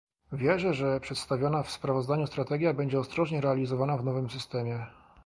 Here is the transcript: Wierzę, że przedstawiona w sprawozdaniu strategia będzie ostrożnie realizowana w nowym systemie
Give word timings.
Wierzę, 0.31 0.73
że 0.73 0.99
przedstawiona 0.99 1.63
w 1.63 1.71
sprawozdaniu 1.71 2.27
strategia 2.27 2.73
będzie 2.73 2.99
ostrożnie 2.99 3.41
realizowana 3.41 3.97
w 3.97 4.03
nowym 4.05 4.29
systemie 4.29 4.85